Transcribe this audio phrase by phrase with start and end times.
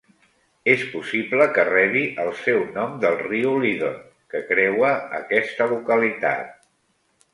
[0.71, 3.99] És possible que rebi el seu nom del riu Leadon,
[4.33, 6.57] que creua aquesta localitat.